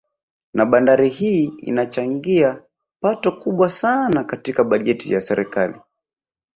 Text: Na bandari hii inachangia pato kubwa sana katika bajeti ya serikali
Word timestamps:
Na 0.53 0.65
bandari 0.65 1.09
hii 1.09 1.45
inachangia 1.61 2.61
pato 3.01 3.31
kubwa 3.31 3.69
sana 3.69 4.23
katika 4.23 4.63
bajeti 4.63 5.13
ya 5.13 5.21
serikali 5.21 5.79